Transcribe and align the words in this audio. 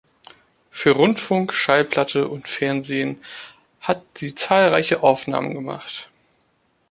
Für 0.71 0.93
Rundfunk, 0.95 1.53
Schallplatte 1.53 2.27
und 2.27 2.47
Fernsehen 2.47 3.21
hat 3.81 4.01
sie 4.15 4.33
zahlreiche 4.33 5.03
Aufnahmen 5.03 5.53
gemacht. 5.53 6.09